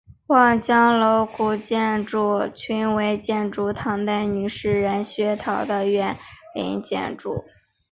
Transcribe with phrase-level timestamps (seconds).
[0.25, 6.17] 望江楼古建筑群为纪念唐代女诗人薛涛的园
[6.55, 7.45] 林建筑。